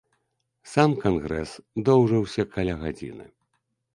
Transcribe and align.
Сам 0.71 0.91
кангрэс 1.03 1.51
доўжыўся 1.89 2.47
каля 2.55 2.75
гадзіны. 2.83 3.25